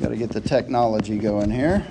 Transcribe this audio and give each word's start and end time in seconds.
Got 0.00 0.08
to 0.08 0.16
get 0.16 0.30
the 0.30 0.40
technology 0.40 1.18
going 1.18 1.50
here. 1.50 1.86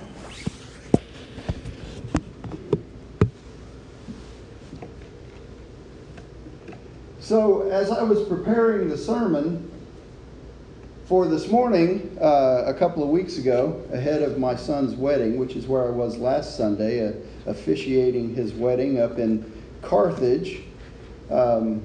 So, 7.21 7.69
as 7.69 7.89
I 7.89 8.03
was 8.03 8.27
preparing 8.27 8.89
the 8.89 8.97
sermon 8.97 9.71
for 11.05 11.27
this 11.27 11.47
morning, 11.47 12.17
uh, 12.19 12.63
a 12.67 12.73
couple 12.73 13.01
of 13.03 13.09
weeks 13.09 13.37
ago, 13.37 13.81
ahead 13.93 14.21
of 14.21 14.37
my 14.37 14.57
son's 14.57 14.95
wedding, 14.95 15.37
which 15.37 15.55
is 15.55 15.65
where 15.65 15.87
I 15.87 15.89
was 15.89 16.17
last 16.17 16.57
Sunday, 16.57 17.07
uh, 17.07 17.13
officiating 17.45 18.35
his 18.35 18.51
wedding 18.51 18.99
up 18.99 19.17
in 19.17 19.49
Carthage, 19.81 20.63
um, 21.31 21.81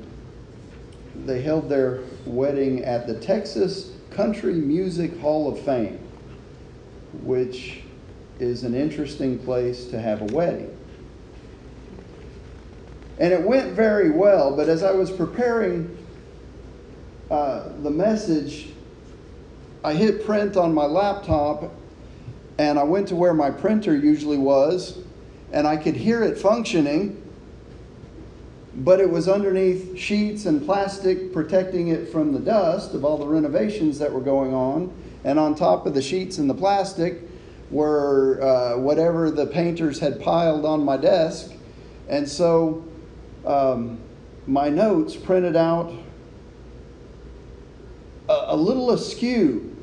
they 1.24 1.40
held 1.40 1.68
their 1.68 2.00
wedding 2.26 2.82
at 2.82 3.06
the 3.06 3.18
Texas 3.20 3.92
Country 4.10 4.54
Music 4.54 5.16
Hall 5.20 5.46
of 5.50 5.60
Fame, 5.60 6.00
which 7.22 7.80
is 8.38 8.64
an 8.64 8.74
interesting 8.74 9.38
place 9.38 9.86
to 9.86 10.00
have 10.00 10.22
a 10.22 10.26
wedding. 10.26 10.74
And 13.18 13.32
it 13.32 13.42
went 13.42 13.72
very 13.72 14.10
well, 14.10 14.56
but 14.56 14.68
as 14.68 14.82
I 14.82 14.92
was 14.92 15.10
preparing 15.10 15.96
uh, 17.30 17.70
the 17.82 17.90
message, 17.90 18.68
I 19.84 19.94
hit 19.94 20.24
print 20.24 20.56
on 20.56 20.72
my 20.72 20.84
laptop 20.84 21.72
and 22.58 22.78
I 22.78 22.84
went 22.84 23.08
to 23.08 23.16
where 23.16 23.34
my 23.34 23.50
printer 23.50 23.96
usually 23.96 24.38
was 24.38 24.98
and 25.52 25.66
I 25.66 25.76
could 25.76 25.96
hear 25.96 26.22
it 26.22 26.38
functioning, 26.38 27.22
but 28.76 29.00
it 29.00 29.08
was 29.08 29.28
underneath 29.28 29.98
sheets 29.98 30.46
and 30.46 30.64
plastic 30.64 31.32
protecting 31.32 31.88
it 31.88 32.10
from 32.10 32.32
the 32.32 32.40
dust 32.40 32.94
of 32.94 33.04
all 33.04 33.18
the 33.18 33.26
renovations 33.26 33.98
that 33.98 34.12
were 34.12 34.20
going 34.20 34.54
on. 34.54 34.92
And 35.24 35.38
on 35.38 35.54
top 35.54 35.86
of 35.86 35.94
the 35.94 36.02
sheets 36.02 36.38
and 36.38 36.48
the 36.48 36.54
plastic 36.54 37.22
were 37.70 38.40
uh, 38.42 38.78
whatever 38.78 39.30
the 39.30 39.46
painters 39.46 39.98
had 39.98 40.20
piled 40.20 40.64
on 40.64 40.84
my 40.84 40.96
desk. 40.96 41.52
And 42.08 42.28
so 42.28 42.84
um, 43.44 43.98
my 44.46 44.68
notes 44.68 45.16
printed 45.16 45.56
out 45.56 45.92
a, 48.28 48.44
a 48.48 48.56
little 48.56 48.92
askew. 48.92 49.76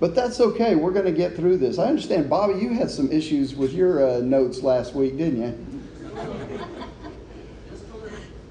But 0.00 0.14
that's 0.14 0.40
okay. 0.40 0.76
We're 0.76 0.92
going 0.92 1.06
to 1.06 1.12
get 1.12 1.34
through 1.34 1.58
this. 1.58 1.78
I 1.78 1.86
understand, 1.86 2.30
Bobby, 2.30 2.60
you 2.60 2.72
had 2.72 2.88
some 2.88 3.10
issues 3.10 3.56
with 3.56 3.72
your 3.72 4.08
uh, 4.08 4.20
notes 4.20 4.62
last 4.62 4.94
week, 4.94 5.18
didn't 5.18 5.42
you? 5.42 6.64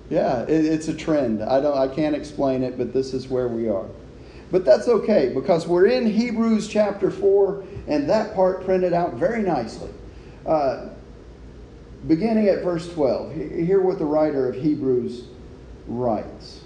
Yeah, 0.09 0.43
it, 0.43 0.65
it's 0.65 0.87
a 0.87 0.93
trend. 0.93 1.43
I 1.43 1.59
don't. 1.59 1.77
I 1.77 1.93
can't 1.93 2.15
explain 2.15 2.63
it, 2.63 2.77
but 2.77 2.93
this 2.93 3.13
is 3.13 3.27
where 3.27 3.47
we 3.47 3.67
are. 3.67 3.87
But 4.51 4.63
that's 4.63 4.87
okay 4.87 5.31
because 5.33 5.67
we're 5.67 5.87
in 5.87 6.05
Hebrews 6.05 6.67
chapter 6.67 7.11
four, 7.11 7.63
and 7.87 8.09
that 8.09 8.33
part 8.33 8.63
printed 8.63 8.93
out 8.93 9.15
very 9.15 9.43
nicely. 9.43 9.89
Uh, 10.45 10.89
beginning 12.07 12.47
at 12.47 12.63
verse 12.63 12.91
12, 12.93 13.33
hear 13.33 13.81
what 13.81 13.99
the 13.99 14.05
writer 14.05 14.47
of 14.47 14.55
Hebrews 14.55 15.25
writes. 15.87 16.61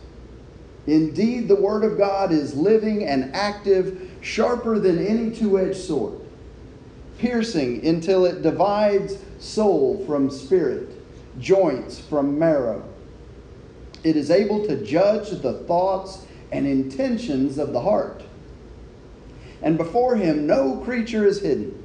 Indeed, 0.87 1.47
the 1.47 1.55
Word 1.55 1.83
of 1.83 1.97
God 1.97 2.31
is 2.31 2.55
living 2.55 3.05
and 3.05 3.33
active, 3.35 4.11
sharper 4.21 4.77
than 4.77 5.05
any 5.05 5.31
two 5.31 5.59
edged 5.59 5.77
sword, 5.77 6.19
piercing 7.17 7.85
until 7.85 8.25
it 8.25 8.41
divides 8.41 9.17
soul 9.39 10.03
from 10.05 10.29
spirit, 10.29 10.89
joints 11.39 11.99
from 11.99 12.37
marrow. 12.37 12.83
It 14.03 14.15
is 14.15 14.31
able 14.31 14.65
to 14.67 14.83
judge 14.83 15.29
the 15.41 15.53
thoughts 15.53 16.25
and 16.51 16.67
intentions 16.67 17.57
of 17.57 17.73
the 17.73 17.81
heart. 17.81 18.23
And 19.61 19.77
before 19.77 20.15
him, 20.15 20.47
no 20.47 20.77
creature 20.77 21.25
is 21.25 21.41
hidden 21.41 21.81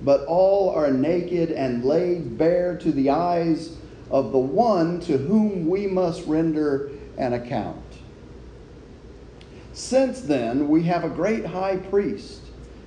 but 0.00 0.24
all 0.26 0.70
are 0.70 0.90
naked 0.90 1.50
and 1.50 1.84
laid 1.84 2.38
bare 2.38 2.76
to 2.78 2.92
the 2.92 3.10
eyes 3.10 3.76
of 4.10 4.32
the 4.32 4.38
one 4.38 5.00
to 5.00 5.18
whom 5.18 5.66
we 5.66 5.86
must 5.86 6.26
render 6.26 6.90
an 7.16 7.32
account. 7.32 7.82
Since 9.72 10.22
then, 10.22 10.68
we 10.68 10.84
have 10.84 11.04
a 11.04 11.08
great 11.08 11.46
high 11.46 11.76
priest 11.76 12.40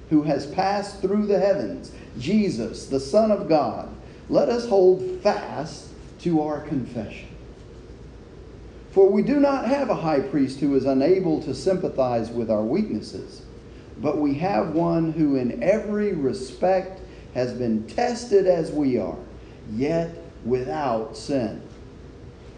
who 0.10 0.24
has 0.24 0.46
passed 0.48 1.02
through 1.02 1.26
the 1.26 1.40
heavens, 1.40 1.92
Jesus, 2.18 2.88
the 2.88 3.00
Son 3.00 3.32
of 3.32 3.48
God. 3.48 3.90
Let 4.30 4.50
us 4.50 4.68
hold 4.68 5.22
fast 5.22 5.88
to 6.20 6.42
our 6.42 6.62
confession. 6.62 7.31
For 8.92 9.10
we 9.10 9.22
do 9.22 9.40
not 9.40 9.68
have 9.68 9.90
a 9.90 9.96
high 9.96 10.20
priest 10.20 10.60
who 10.60 10.76
is 10.76 10.86
unable 10.86 11.42
to 11.44 11.56
sympathize 11.56 12.30
with 12.30 12.52
our 12.52 12.64
weaknesses, 12.64 13.42
but 13.98 14.18
we 14.18 14.34
have 14.36 14.76
one 14.76 15.14
who, 15.14 15.38
in 15.38 15.64
every 15.64 16.12
respect, 16.12 17.00
has 17.34 17.54
been 17.54 17.88
tested 17.88 18.48
as 18.48 18.70
we 18.72 18.98
are, 18.98 19.18
yet 19.72 20.14
without 20.44 21.16
sin. 21.16 21.62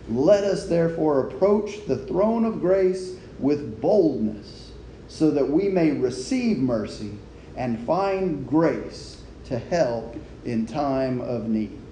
Let 0.09 0.43
us 0.43 0.67
therefore 0.67 1.27
approach 1.27 1.85
the 1.85 1.97
throne 1.97 2.45
of 2.45 2.61
grace 2.61 3.15
with 3.37 3.79
boldness, 3.79 4.71
so 5.07 5.29
that 5.29 5.47
we 5.47 5.69
may 5.69 5.91
receive 5.91 6.57
mercy 6.57 7.11
and 7.55 7.85
find 7.85 8.47
grace 8.47 9.21
to 9.45 9.59
help 9.59 10.15
in 10.45 10.65
time 10.65 11.21
of 11.21 11.47
need. 11.47 11.82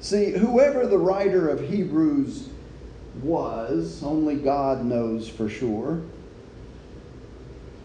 See, 0.00 0.32
whoever 0.32 0.86
the 0.86 0.98
writer 0.98 1.48
of 1.48 1.68
Hebrews 1.68 2.48
was, 3.22 4.02
only 4.02 4.36
God 4.36 4.84
knows 4.84 5.28
for 5.28 5.48
sure. 5.48 6.02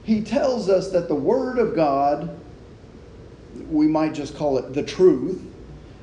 He 0.03 0.21
tells 0.21 0.69
us 0.69 0.91
that 0.91 1.07
the 1.07 1.15
Word 1.15 1.57
of 1.57 1.75
God 1.75 2.39
we 3.69 3.87
might 3.87 4.13
just 4.13 4.35
call 4.35 4.57
it 4.57 4.73
the 4.73 4.83
truth, 4.83 5.41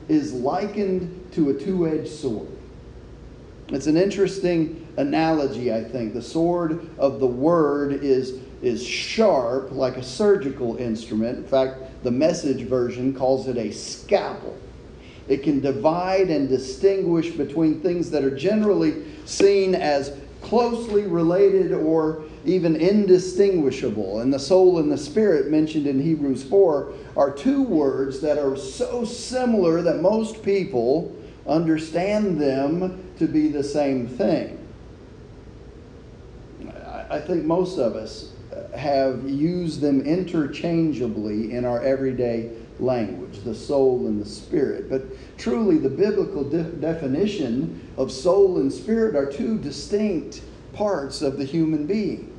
is 0.09 0.33
likened 0.33 1.33
to 1.33 1.51
a 1.51 1.55
two 1.55 1.87
edged 1.87 2.11
sword. 2.11 2.49
It's 3.69 3.87
an 3.87 3.97
interesting 3.97 4.87
analogy, 4.97 5.73
I 5.73 5.83
think. 5.83 6.13
The 6.13 6.23
sword 6.23 6.91
of 6.99 7.21
the 7.21 7.27
word 7.27 7.93
is, 8.05 8.39
is 8.61 8.85
sharp, 8.85 9.73
like 9.73 9.97
a 9.97 10.03
surgical 10.03 10.77
instrument. 10.77 11.39
In 11.39 11.47
fact, 11.47 12.03
the 12.03 12.11
message 12.11 12.63
version 12.63 13.15
calls 13.15 13.49
it 13.49 13.57
a 13.57 13.71
scalpel. 13.71 14.59
It 15.33 15.43
can 15.43 15.61
divide 15.61 16.29
and 16.29 16.47
distinguish 16.47 17.31
between 17.31 17.81
things 17.81 18.11
that 18.11 18.23
are 18.23 18.37
generally 18.37 19.03
seen 19.25 19.75
as 19.75 20.15
closely 20.43 21.07
related 21.07 21.73
or 21.73 22.25
even 22.45 22.77
indistinguishable. 22.77 24.21
And 24.21 24.31
the 24.31 24.39
soul 24.39 24.79
and 24.79 24.93
the 24.93 24.99
spirit 24.99 25.51
mentioned 25.51 25.87
in 25.87 26.03
Hebrews 26.03 26.45
4 26.45 26.93
are 27.17 27.31
two 27.31 27.63
words 27.63 28.21
that 28.21 28.37
are 28.37 28.59
so 28.59 29.07
similar 29.07 29.81
that 29.81 30.03
most 30.03 30.43
people 30.43 31.17
understand 31.47 32.39
them 32.39 33.03
to 33.19 33.27
be 33.27 33.49
the 33.49 33.65
same 33.65 34.07
thing. 34.07 34.59
I 37.09 37.21
think 37.21 37.45
most 37.45 37.79
of 37.79 37.97
us 37.97 38.33
have 38.77 39.27
used 39.27 39.81
them 39.81 40.03
interchangeably 40.03 41.53
in 41.53 41.65
our 41.65 41.83
everyday 41.83 42.51
language, 42.83 43.41
the 43.45 43.55
soul 43.55 44.07
and 44.07 44.21
the 44.21 44.29
spirit. 44.29 44.91
But 44.91 45.03
truly, 45.39 45.79
the 45.79 45.89
biblical 45.89 46.45
de- 46.45 46.65
definition 46.65 47.89
of 47.97 48.13
soul 48.13 48.59
and 48.59 48.73
spirit 48.73 49.17
are 49.17 49.31
two 49.31 49.59
distinct 49.59 50.43
parts 50.73 51.23
of 51.23 51.39
the 51.39 51.45
human 51.45 51.87
being. 51.87 52.33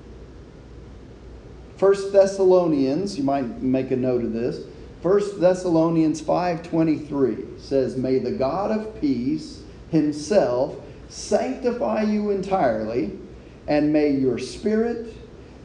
First 1.78 2.14
Thessalonians, 2.14 3.18
you 3.18 3.24
might 3.24 3.62
make 3.62 3.92
a 3.92 3.96
note 3.96 4.24
of 4.24 4.34
this. 4.34 4.66
First 5.02 5.42
Thessalonians 5.42 6.22
5:23 6.22 7.46
says, 7.58 7.98
"May 7.98 8.20
the 8.20 8.32
God 8.32 8.72
of 8.72 9.02
peace 9.02 9.64
himself 9.90 10.76
sanctify 11.10 12.04
you 12.04 12.30
entirely, 12.30 13.12
and 13.68 13.92
may 13.92 14.12
your 14.12 14.38
spirit 14.38 15.14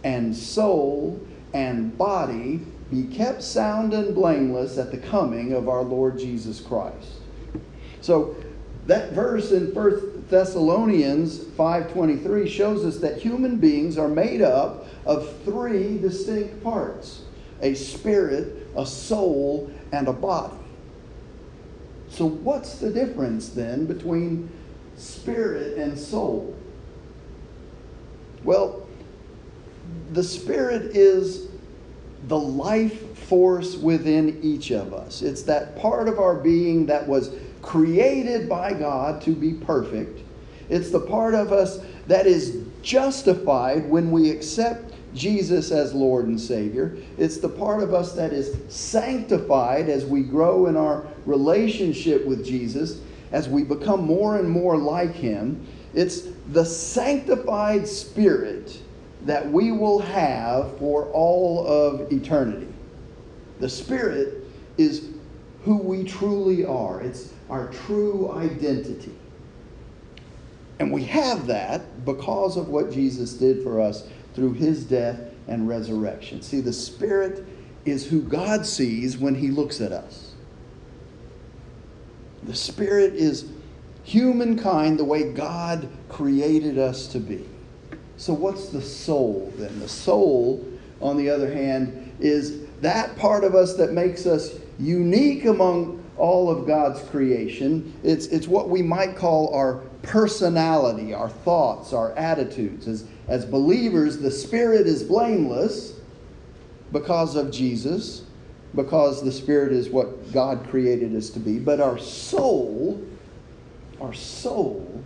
and 0.03 0.35
soul 0.37 1.21
and 1.53 1.97
body 1.97 2.61
be 2.91 3.05
kept 3.05 3.43
sound 3.43 3.93
and 3.93 4.15
blameless 4.15 4.79
at 4.79 4.91
the 4.91 4.99
coming 4.99 5.53
of 5.53 5.69
our 5.69 5.83
Lord 5.83 6.19
Jesus 6.19 6.61
Christ." 6.61 7.21
So 8.01 8.35
that 8.87 9.13
verse 9.13 9.53
in 9.53 9.73
First 9.73 10.31
Thessalonians 10.31 11.39
5:23 11.57 12.49
shows 12.49 12.85
us 12.85 12.99
that 12.99 13.19
human 13.19 13.57
beings 13.57 13.99
are 13.99 14.09
made 14.09 14.43
up 14.43 14.87
of 15.05 15.33
three 15.45 15.99
distinct 15.99 16.63
parts 16.63 17.23
a 17.61 17.75
spirit, 17.75 18.67
a 18.77 18.87
soul, 18.87 19.71
and 19.93 20.09
a 20.09 20.13
body. 20.13 20.55
So, 22.11 22.27
what's 22.27 22.79
the 22.79 22.91
difference 22.91 23.51
then 23.51 23.85
between 23.85 24.49
spirit 24.97 25.77
and 25.77 25.99
soul? 25.99 26.55
Well, 28.45 28.87
the 30.13 30.23
spirit 30.23 30.97
is 30.97 31.49
the 32.27 32.39
life 32.39 33.17
force 33.19 33.77
within 33.77 34.41
each 34.43 34.71
of 34.71 34.93
us. 34.93 35.23
It's 35.23 35.43
that 35.45 35.77
part 35.77 36.09
of 36.09 36.19
our 36.19 36.35
being 36.35 36.87
that 36.87 37.07
was 37.07 37.31
created 37.63 38.49
by 38.49 38.73
God 38.73 39.23
to 39.23 39.35
be 39.35 39.53
perfect. 39.53 40.21
It's 40.69 40.91
the 40.91 41.01
part 41.01 41.35
of 41.35 41.53
us 41.53 41.79
that 42.07 42.27
is 42.27 42.65
justified 42.83 43.89
when 43.89 44.11
we 44.11 44.31
accept 44.31 44.95
Jesus 45.15 45.71
as 45.71 45.95
Lord 45.95 46.27
and 46.27 46.41
Savior. 46.41 46.97
It's 47.17 47.39
the 47.39 47.49
part 47.49 47.83
of 47.83 47.95
us 47.95 48.13
that 48.13 48.33
is 48.33 48.57
sanctified 48.73 49.89
as 49.89 50.05
we 50.05 50.23
grow 50.23 50.67
in 50.67 50.77
our 50.77 51.07
relationship 51.25 52.27
with 52.27 52.45
Jesus, 52.45 53.01
as 53.33 53.49
we 53.49 53.65
become 53.65 54.05
more 54.05 54.39
and 54.39 54.49
more 54.49 54.77
like 54.77 55.15
Him. 55.15 55.67
It's 55.95 56.23
the 56.53 56.65
sanctified 56.65 57.87
spirit 57.87 58.83
that 59.29 59.47
we 59.53 59.73
will 59.73 59.99
have 59.99 60.79
for 60.79 61.05
all 61.13 61.67
of 61.67 62.11
eternity. 62.11 62.67
The 63.61 63.69
Spirit 63.69 64.43
is 64.79 65.11
who 65.65 65.77
we 65.77 66.03
truly 66.03 66.65
are, 66.65 67.03
it's 67.03 67.35
our 67.51 67.69
true 67.69 68.33
identity. 68.33 69.15
And 70.79 70.91
we 70.91 71.05
have 71.05 71.47
that 71.47 72.07
because 72.07 72.57
of 72.57 72.69
what 72.69 72.91
Jesus 72.91 73.35
did 73.35 73.63
for 73.63 73.83
us 73.83 74.09
through 74.33 74.55
his 74.55 74.85
death 74.85 75.21
and 75.47 75.69
resurrection. 75.69 76.41
See, 76.41 76.63
the 76.63 76.73
Spirit 76.73 77.45
is 77.85 78.07
who 78.07 78.23
God 78.23 78.65
sees 78.65 79.19
when 79.19 79.35
he 79.35 79.49
looks 79.49 79.83
at 79.83 79.93
us. 79.93 80.33
The 82.45 82.55
Spirit 82.55 83.13
is 83.13 83.51
humankind 84.05 84.99
the 84.99 85.05
way 85.05 85.35
God 85.35 85.87
created 86.09 86.79
us 86.79 87.09
to 87.09 87.19
be. 87.19 87.47
So, 88.19 88.35
what's 88.35 88.69
the 88.69 88.83
soul 88.83 89.53
then? 89.57 89.79
The 89.79 89.89
soul, 89.89 90.67
on 91.01 91.17
the 91.17 91.31
other 91.31 91.51
hand, 91.53 92.13
is 92.21 92.67
that 92.81 93.17
part 93.17 93.45
of 93.45 93.55
us 93.55 93.77
that 93.77 93.93
makes 93.93 94.27
us 94.27 94.59
unique 94.79 95.45
among 95.45 96.05
all 96.17 96.51
of 96.51 96.67
God's 96.67 97.01
creation. 97.11 97.95
It's, 98.03 98.27
it's 98.27 98.49
what 98.49 98.69
we 98.69 98.83
might 98.83 99.15
call 99.15 99.55
our 99.55 99.77
personality, 100.03 101.15
our 101.15 101.29
thoughts, 101.29 101.93
our 101.93 102.13
attitudes. 102.17 102.89
As, 102.89 103.07
as 103.29 103.45
believers, 103.45 104.19
the 104.19 104.33
Spirit 104.33 104.89
is 104.89 105.05
blameless 105.05 105.95
because 106.91 107.37
of 107.37 107.53
Jesus, 107.53 108.25
because 108.75 109.23
the 109.23 109.31
Spirit 109.33 109.73
is 109.73 109.89
what 109.91 110.33
God 110.33 110.67
created 110.69 111.15
us 111.15 111.31
to 111.31 111.39
be. 111.39 111.61
But 111.61 111.81
our 111.81 111.99
soul, 111.99 113.01
our 114.01 114.15
soul, 114.15 115.05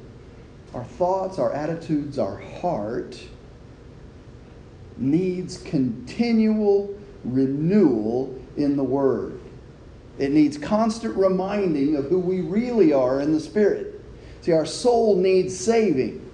our 0.74 0.84
thoughts, 0.84 1.38
our 1.38 1.52
attitudes, 1.52 2.18
our 2.18 2.36
heart 2.38 3.20
needs 4.96 5.58
continual 5.58 6.98
renewal 7.24 8.38
in 8.56 8.76
the 8.76 8.84
Word. 8.84 9.40
It 10.18 10.30
needs 10.30 10.58
constant 10.58 11.16
reminding 11.16 11.96
of 11.96 12.06
who 12.06 12.18
we 12.18 12.40
really 12.40 12.92
are 12.92 13.20
in 13.20 13.32
the 13.32 13.40
Spirit. 13.40 14.00
See, 14.42 14.52
our 14.52 14.66
soul 14.66 15.16
needs 15.16 15.58
saving, 15.58 16.28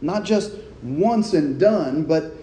not 0.00 0.24
just 0.24 0.52
once 0.82 1.32
and 1.34 1.58
done, 1.58 2.04
but 2.04 2.34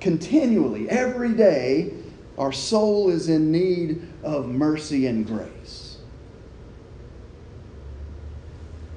continually, 0.00 0.88
every 0.88 1.34
day, 1.34 1.92
our 2.36 2.52
soul 2.52 3.10
is 3.10 3.28
in 3.28 3.50
need 3.50 4.06
of 4.22 4.48
mercy 4.48 5.06
and 5.06 5.26
grace. 5.26 5.98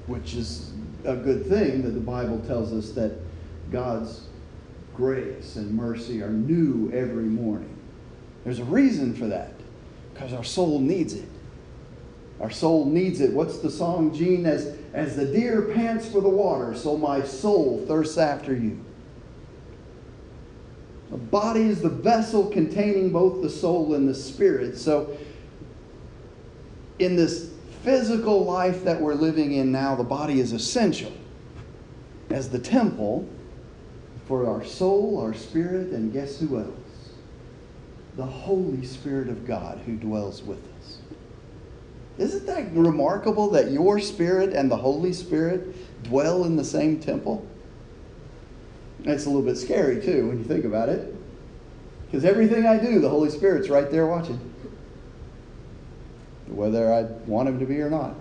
Which 0.06 0.34
is 0.34 0.71
a 1.04 1.16
good 1.16 1.46
thing 1.46 1.82
that 1.82 1.90
the 1.90 2.00
Bible 2.00 2.38
tells 2.46 2.72
us 2.72 2.92
that 2.92 3.12
God's 3.70 4.26
grace 4.94 5.56
and 5.56 5.74
mercy 5.74 6.22
are 6.22 6.30
new 6.30 6.90
every 6.92 7.24
morning. 7.24 7.76
There's 8.44 8.58
a 8.58 8.64
reason 8.64 9.14
for 9.14 9.26
that 9.26 9.52
because 10.12 10.32
our 10.32 10.44
soul 10.44 10.78
needs 10.78 11.14
it. 11.14 11.28
Our 12.40 12.50
soul 12.50 12.86
needs 12.86 13.20
it. 13.20 13.32
What's 13.32 13.58
the 13.58 13.70
song, 13.70 14.14
Gene? 14.14 14.46
As, 14.46 14.76
as 14.92 15.16
the 15.16 15.24
deer 15.24 15.62
pants 15.74 16.08
for 16.08 16.20
the 16.20 16.28
water, 16.28 16.74
so 16.74 16.96
my 16.96 17.22
soul 17.22 17.84
thirsts 17.86 18.18
after 18.18 18.54
you. 18.54 18.84
The 21.10 21.18
body 21.18 21.62
is 21.62 21.82
the 21.82 21.88
vessel 21.88 22.46
containing 22.46 23.10
both 23.10 23.42
the 23.42 23.50
soul 23.50 23.94
and 23.94 24.08
the 24.08 24.14
spirit. 24.14 24.78
So, 24.78 25.16
in 26.98 27.16
this 27.16 27.51
physical 27.82 28.44
life 28.44 28.84
that 28.84 29.00
we're 29.00 29.14
living 29.14 29.52
in 29.52 29.72
now, 29.72 29.94
the 29.94 30.04
body 30.04 30.40
is 30.40 30.52
essential 30.52 31.12
as 32.30 32.48
the 32.48 32.58
temple 32.58 33.28
for 34.26 34.48
our 34.48 34.64
soul, 34.64 35.20
our 35.20 35.34
spirit, 35.34 35.88
and 35.88 36.12
guess 36.12 36.38
who 36.38 36.58
else? 36.58 36.68
The 38.16 38.24
Holy 38.24 38.84
Spirit 38.84 39.28
of 39.28 39.46
God 39.46 39.80
who 39.84 39.96
dwells 39.96 40.42
with 40.42 40.58
us. 40.78 40.98
Isn't 42.18 42.46
that 42.46 42.72
remarkable 42.72 43.50
that 43.50 43.70
your 43.70 43.98
spirit 43.98 44.52
and 44.52 44.70
the 44.70 44.76
Holy 44.76 45.12
Spirit 45.12 46.04
dwell 46.04 46.44
in 46.44 46.56
the 46.56 46.64
same 46.64 47.00
temple? 47.00 47.46
It's 49.04 49.24
a 49.24 49.28
little 49.28 49.42
bit 49.42 49.56
scary 49.56 50.00
too 50.00 50.28
when 50.28 50.38
you 50.38 50.44
think 50.44 50.64
about 50.64 50.88
it. 50.88 51.14
Because 52.06 52.24
everything 52.24 52.66
I 52.66 52.78
do, 52.78 53.00
the 53.00 53.08
Holy 53.08 53.30
Spirit's 53.30 53.68
right 53.68 53.90
there 53.90 54.06
watching. 54.06 54.51
Whether 56.52 56.92
I 56.92 57.02
want 57.26 57.48
him 57.48 57.58
to 57.58 57.66
be 57.66 57.80
or 57.80 57.90
not. 57.90 58.14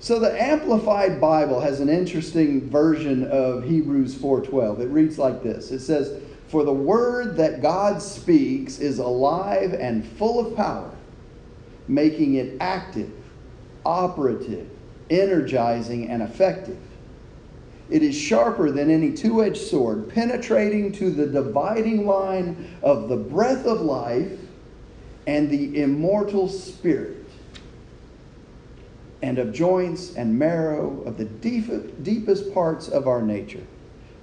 So 0.00 0.18
the 0.18 0.40
Amplified 0.42 1.20
Bible 1.20 1.60
has 1.60 1.78
an 1.78 1.88
interesting 1.88 2.68
version 2.68 3.24
of 3.24 3.64
Hebrews 3.64 4.16
4:12. 4.16 4.80
It 4.80 4.88
reads 4.88 5.18
like 5.18 5.44
this. 5.44 5.70
It 5.70 5.78
says, 5.80 6.10
"For 6.48 6.64
the 6.64 6.72
word 6.72 7.36
that 7.36 7.62
God 7.62 8.02
speaks 8.02 8.80
is 8.80 8.98
alive 8.98 9.74
and 9.74 10.04
full 10.04 10.40
of 10.40 10.56
power, 10.56 10.90
making 11.86 12.34
it 12.34 12.54
active, 12.60 13.10
operative, 13.84 14.66
energizing 15.10 16.08
and 16.08 16.22
effective. 16.22 16.78
It 17.90 18.02
is 18.02 18.14
sharper 18.14 18.70
than 18.70 18.90
any 18.90 19.12
two 19.12 19.42
edged 19.44 19.60
sword, 19.60 20.08
penetrating 20.08 20.92
to 20.92 21.10
the 21.10 21.26
dividing 21.26 22.06
line 22.06 22.56
of 22.82 23.08
the 23.08 23.16
breath 23.16 23.66
of 23.66 23.82
life 23.82 24.32
and 25.26 25.50
the 25.50 25.80
immortal 25.80 26.48
spirit, 26.48 27.24
and 29.22 29.38
of 29.38 29.52
joints 29.52 30.16
and 30.16 30.36
marrow 30.36 31.00
of 31.02 31.16
the 31.16 31.24
deep, 31.24 31.70
deepest 32.02 32.52
parts 32.52 32.88
of 32.88 33.06
our 33.06 33.22
nature, 33.22 33.64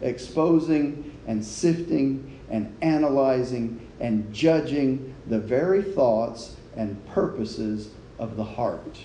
exposing 0.02 1.18
and 1.28 1.44
sifting 1.44 2.40
and 2.50 2.76
analyzing 2.82 3.80
and 4.00 4.34
judging 4.34 5.14
the 5.28 5.40
very 5.40 5.84
thoughts 5.84 6.56
and 6.76 7.06
purposes 7.08 7.92
of 8.18 8.36
the 8.36 8.44
heart. 8.44 8.98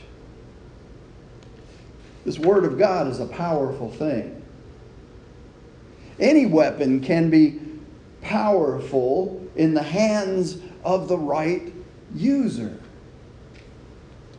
This 2.24 2.38
Word 2.38 2.64
of 2.64 2.78
God 2.78 3.06
is 3.06 3.20
a 3.20 3.26
powerful 3.26 3.90
thing. 3.90 4.42
Any 6.18 6.46
weapon 6.46 7.00
can 7.00 7.28
be 7.28 7.60
powerful 8.22 9.46
in 9.56 9.74
the 9.74 9.82
hands 9.82 10.58
of 10.84 11.08
the 11.08 11.18
right 11.18 11.72
user. 12.14 12.78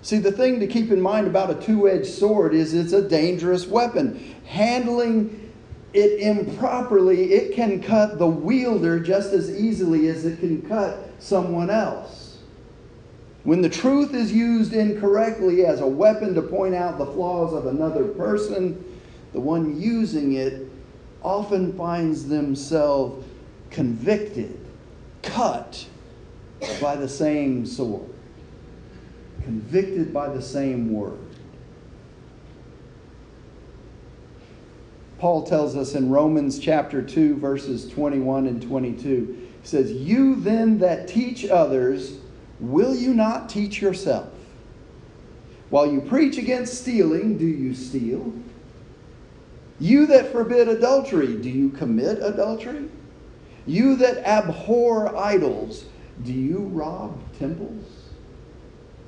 See, 0.02 0.20
the 0.20 0.32
thing 0.32 0.60
to 0.60 0.68
keep 0.68 0.92
in 0.92 1.02
mind 1.02 1.28
about 1.28 1.50
a 1.50 1.56
two 1.56 1.90
edged 1.90 2.06
sword 2.06 2.54
is 2.54 2.74
it's 2.74 2.94
a 2.94 3.08
dangerous 3.08 3.66
weapon. 3.66 4.36
Handling 4.46 5.52
it 5.94 6.20
improperly, 6.20 7.34
it 7.34 7.56
can 7.56 7.82
cut 7.82 8.20
the 8.20 8.28
wielder 8.28 9.00
just 9.00 9.34
as 9.34 9.50
easily 9.50 10.08
as 10.10 10.26
it 10.26 10.40
can 10.40 10.62
cut 10.62 11.10
someone 11.20 11.70
else. 11.70 12.40
When 13.46 13.62
the 13.62 13.70
truth 13.70 14.14
is 14.14 14.34
used 14.34 14.74
incorrectly 14.74 15.66
as 15.66 15.80
a 15.80 15.88
weapon 15.88 16.36
to 16.36 16.42
point 16.42 16.76
out 16.76 16.98
the 16.98 17.06
flaws 17.06 17.54
of 17.54 17.68
another 17.68 18.04
person, 18.04 18.84
the 19.34 19.40
one 19.40 19.80
using 19.80 20.34
it 20.34 20.68
often 21.24 21.74
finds 21.74 22.28
themselves 22.28 23.26
convicted, 23.70 24.60
cut 25.22 25.88
by 26.82 26.96
the 26.96 27.08
same 27.08 27.66
sword, 27.66 28.10
convicted 29.44 30.14
by 30.14 30.30
the 30.30 30.42
same 30.42 30.92
word. 30.92 31.20
Paul 35.18 35.44
tells 35.44 35.76
us 35.76 35.96
in 35.96 36.10
Romans 36.10 36.60
chapter 36.60 37.02
2, 37.02 37.38
verses 37.38 37.90
21 37.90 38.48
and 38.48 38.62
22, 38.62 39.50
he 39.62 39.68
says, 39.68 39.92
You 39.92 40.36
then 40.36 40.78
that 40.80 41.08
teach 41.08 41.46
others, 41.46 42.20
will 42.60 42.96
you 42.96 43.14
not 43.14 43.50
teach 43.50 43.82
yourself? 43.82 44.30
While 45.70 45.92
you 45.92 46.02
preach 46.02 46.38
against 46.38 46.82
stealing, 46.82 47.38
do 47.38 47.46
you 47.46 47.74
steal? 47.74 48.34
You 49.80 50.06
that 50.08 50.32
forbid 50.32 50.68
adultery, 50.68 51.38
do 51.38 51.50
you 51.50 51.70
commit 51.70 52.20
adultery? 52.22 52.88
You 53.66 53.96
that 53.98 54.18
abhor 54.28 55.16
idols, 55.18 55.86
do 56.24 56.34
you 56.34 56.60
rob 56.74 57.20
temples? 57.38 57.86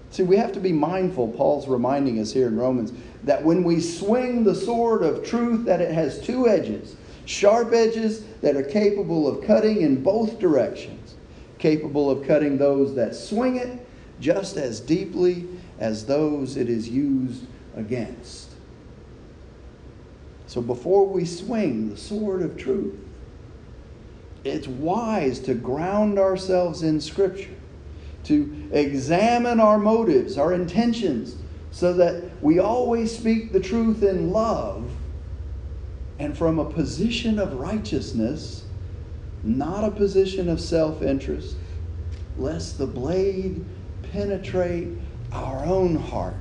See, 0.10 0.24
we 0.24 0.38
have 0.38 0.52
to 0.54 0.60
be 0.60 0.72
mindful, 0.72 1.30
Paul's 1.30 1.68
reminding 1.68 2.20
us 2.20 2.32
here 2.32 2.48
in 2.48 2.58
Romans, 2.58 2.92
that 3.24 3.44
when 3.44 3.64
we 3.64 3.82
swing 3.82 4.44
the 4.44 4.56
sword 4.56 5.04
of 5.04 5.26
truth, 5.26 5.66
that 5.66 5.82
it 5.82 5.92
has 5.92 6.22
two 6.22 6.48
edges, 6.48 6.96
sharp 7.26 7.74
edges 7.74 8.24
that 8.42 8.56
are 8.56 8.64
capable 8.64 9.28
of 9.28 9.46
cutting 9.46 9.82
in 9.82 10.02
both 10.02 10.40
directions, 10.40 11.16
capable 11.60 12.10
of 12.10 12.26
cutting 12.26 12.58
those 12.58 12.96
that 12.96 13.16
swing 13.16 13.58
it 13.58 13.86
just 14.20 14.58
as 14.58 14.80
deeply 14.80 15.48
as 15.80 16.06
those 16.06 16.58
it 16.58 16.70
is 16.70 16.90
used 16.90 17.46
against. 17.76 18.52
So 20.48 20.62
before 20.62 21.06
we 21.06 21.26
swing 21.26 21.90
the 21.90 21.98
sword 21.98 22.42
of 22.42 22.58
truth, 22.58 22.96
it's 24.48 24.68
wise 24.68 25.40
to 25.42 25.54
ground 25.54 26.18
ourselves 26.18 26.84
in 26.84 27.02
Scripture, 27.02 27.56
to 28.26 28.70
examine 28.72 29.60
our 29.60 29.78
motives, 29.78 30.38
our 30.38 30.54
intentions, 30.54 31.36
so 31.72 31.94
that 31.94 32.24
we 32.42 32.60
always 32.60 33.16
speak 33.16 33.52
the 33.52 33.60
truth 33.60 34.04
in 34.04 34.32
love 34.32 34.90
and 36.20 36.38
from 36.38 36.60
a 36.60 36.66
position 36.66 37.38
of 37.40 37.54
righteousness, 37.54 38.64
not 39.44 39.84
a 39.84 39.92
position 39.92 40.50
of 40.50 40.60
self 40.60 41.02
interest, 41.02 41.56
lest 42.38 42.78
the 42.78 42.88
blade 42.88 43.64
penetrate 44.12 44.90
our 45.32 45.64
own 45.66 45.96
heart 45.96 46.36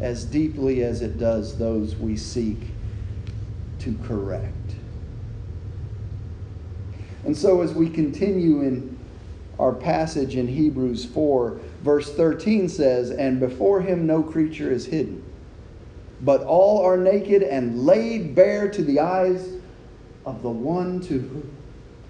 as 0.00 0.24
deeply 0.24 0.82
as 0.82 1.02
it 1.02 1.18
does 1.18 1.58
those 1.58 1.96
we 1.96 2.16
seek 2.16 2.70
to 3.78 3.96
correct. 4.04 4.65
And 7.26 7.36
so, 7.36 7.60
as 7.60 7.74
we 7.74 7.90
continue 7.90 8.62
in 8.62 8.96
our 9.58 9.72
passage 9.72 10.36
in 10.36 10.46
Hebrews 10.46 11.04
4, 11.06 11.58
verse 11.82 12.14
13 12.14 12.68
says, 12.68 13.10
And 13.10 13.40
before 13.40 13.80
him 13.80 14.06
no 14.06 14.22
creature 14.22 14.70
is 14.70 14.86
hidden, 14.86 15.24
but 16.20 16.42
all 16.44 16.86
are 16.86 16.96
naked 16.96 17.42
and 17.42 17.84
laid 17.84 18.36
bare 18.36 18.70
to 18.70 18.82
the 18.82 19.00
eyes 19.00 19.54
of 20.24 20.42
the 20.42 20.50
one 20.50 21.00
to, 21.00 21.50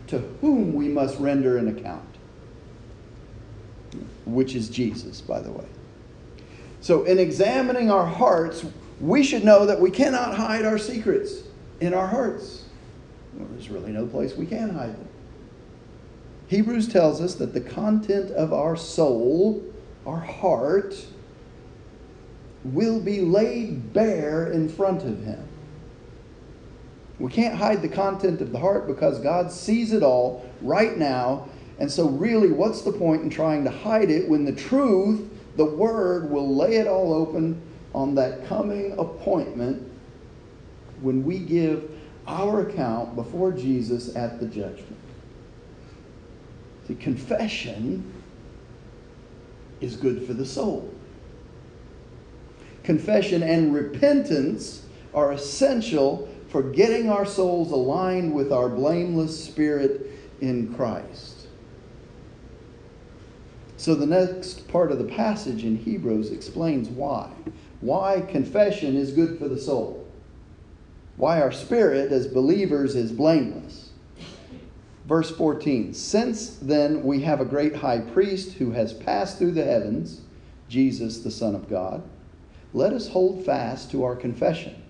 to 0.09 0.19
whom 0.43 0.75
we 0.75 0.87
must 0.87 1.19
render 1.19 1.57
an 1.57 1.69
account, 1.69 2.05
which 4.27 4.55
is 4.55 4.69
Jesus, 4.69 5.23
by 5.23 5.41
the 5.41 5.51
way. 5.51 5.67
So, 6.83 7.05
in 7.05 7.19
examining 7.19 7.91
our 7.91 8.07
hearts, 8.07 8.67
we 9.01 9.23
should 9.23 9.45
know 9.45 9.65
that 9.65 9.81
we 9.81 9.91
cannot 9.91 10.37
hide 10.37 10.67
our 10.67 10.77
secrets 10.77 11.43
in 11.81 11.95
our 11.95 12.07
hearts. 12.07 12.65
There's 13.35 13.71
really 13.71 13.93
no 13.93 14.07
place 14.07 14.35
we 14.35 14.47
can 14.47 14.71
hide 14.71 14.95
them. 14.95 15.06
Hebrews 16.49 16.89
tells 16.89 17.21
us 17.21 17.35
that 17.37 17.55
the 17.55 17.61
content 17.61 18.31
of 18.31 18.53
our 18.53 18.77
soul, 18.77 19.65
our 20.07 20.21
heart, 20.21 20.95
will 22.63 23.01
be 23.01 23.21
laid 23.21 23.93
bare 23.93 24.53
in 24.53 24.69
front 24.69 25.03
of 25.03 25.25
Him. 25.25 25.47
We 27.19 27.31
can't 27.31 27.57
hide 27.57 27.83
the 27.83 27.89
content 27.89 28.41
of 28.41 28.53
the 28.53 28.59
heart 28.59 28.87
because 28.87 29.19
God 29.21 29.51
sees 29.51 29.93
it 29.93 30.03
all 30.03 30.49
right 30.61 30.97
now. 30.97 31.49
And 31.79 31.91
so, 31.91 32.09
really, 32.09 32.51
what's 32.51 32.83
the 32.83 32.93
point 32.93 33.23
in 33.23 33.31
trying 33.31 33.65
to 33.65 33.71
hide 33.71 34.11
it 34.11 34.29
when 34.29 34.45
the 34.45 34.53
truth, 34.53 35.29
the 35.57 35.65
Word, 35.65 36.31
will 36.31 36.55
lay 36.55 36.77
it 36.77 36.87
all 36.87 37.13
open 37.13 37.61
on 37.95 38.15
that 38.15 38.47
coming 38.47 38.93
appointment 38.99 39.91
when 41.01 41.25
we 41.25 41.39
give 41.39 41.91
our 42.27 42.69
account 42.69 43.17
before 43.17 43.53
Jesus 43.53 44.15
at 44.15 44.39
the 44.39 44.47
judgment? 44.47 44.96
See, 46.87 46.95
confession 46.95 48.13
is 49.81 49.97
good 49.97 50.27
for 50.27 50.35
the 50.35 50.47
soul. 50.47 50.93
Confession 52.85 53.43
and 53.43 53.75
repentance 53.75 54.83
are 55.13 55.33
essential 55.33 56.29
for 56.49 56.63
getting 56.63 57.11
our 57.11 57.27
souls 57.27 57.73
aligned 57.73 58.33
with 58.33 58.53
our 58.53 58.69
blameless 58.69 59.45
spirit 59.45 60.11
in 60.41 60.73
Christ. 60.75 61.49
So, 63.77 63.95
the 63.95 64.07
next 64.07 64.69
part 64.69 64.93
of 64.93 64.99
the 64.99 65.05
passage 65.05 65.65
in 65.65 65.77
Hebrews 65.77 66.31
explains 66.31 66.89
why. 66.89 67.31
Why 67.81 68.21
confession 68.21 68.97
is 68.97 69.13
good 69.13 69.39
for 69.39 69.49
the 69.49 69.59
soul. 69.59 70.07
Why 71.17 71.41
our 71.41 71.53
spirit 71.53 72.13
as 72.13 72.27
believers 72.27 72.95
is 72.95 73.13
blameless. 73.13 73.86
Verse 75.07 75.31
14 75.31 75.95
Since 75.95 76.57
then 76.57 77.05
we 77.05 77.23
have 77.23 77.41
a 77.41 77.45
great 77.45 77.77
high 77.77 78.01
priest 78.01 78.55
who 78.55 78.73
has 78.73 78.93
passed 78.93 79.39
through 79.39 79.53
the 79.53 79.65
heavens, 79.65 80.21
Jesus, 80.69 81.21
the 81.21 81.31
Son 81.31 81.55
of 81.55 81.71
God, 81.71 82.03
let 82.75 82.93
us 82.93 83.09
hold 83.09 83.45
fast 83.45 83.91
to 83.93 84.05
our 84.05 84.17
confession. 84.17 84.83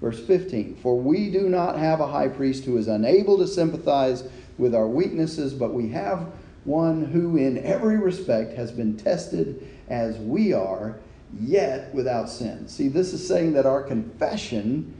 Verse 0.00 0.20
15 0.20 0.76
For 0.76 0.98
we 0.98 1.30
do 1.30 1.48
not 1.48 1.78
have 1.78 2.00
a 2.00 2.06
high 2.06 2.28
priest 2.28 2.64
who 2.64 2.76
is 2.76 2.86
unable 2.86 3.38
to 3.38 3.46
sympathize 3.46 4.24
with 4.58 4.74
our 4.74 4.86
weaknesses, 4.86 5.54
but 5.54 5.72
we 5.72 5.88
have 5.88 6.28
one 6.64 7.04
who 7.04 7.36
in 7.36 7.58
every 7.64 7.96
respect 7.96 8.52
has 8.54 8.72
been 8.72 8.96
tested 8.96 9.66
as 9.88 10.18
we 10.18 10.52
are, 10.52 10.98
yet 11.40 11.94
without 11.94 12.28
sin. 12.28 12.68
See, 12.68 12.88
this 12.88 13.12
is 13.12 13.26
saying 13.26 13.52
that 13.54 13.66
our 13.66 13.82
confession 13.82 14.94